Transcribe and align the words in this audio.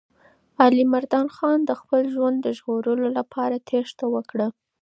علیمردان 0.63 1.27
خان 1.35 1.59
د 1.65 1.71
خپل 1.79 2.01
ژوند 2.13 2.37
د 2.41 2.47
ژغورلو 2.57 3.07
لپاره 3.17 3.55
تېښته 3.67 4.05
وکړه. 4.15 4.47